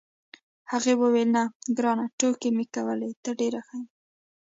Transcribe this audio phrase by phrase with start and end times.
[0.71, 1.43] هغې وویل: نه،
[1.77, 3.85] ګرانه، ټوکې مې کولې، ته ډېر ښه یې.